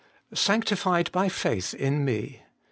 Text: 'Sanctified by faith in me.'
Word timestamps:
'Sanctified 0.33 1.11
by 1.11 1.29
faith 1.29 1.75
in 1.75 2.03
me.' 2.03 2.41